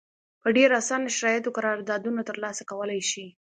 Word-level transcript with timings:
په 0.41 0.47
ډېر 0.57 0.69
اسانه 0.79 1.07
شرایطو 1.17 1.55
قراردادونه 1.57 2.21
ترلاسه 2.29 2.63
کولای 2.71 3.01
شي. 3.11 3.25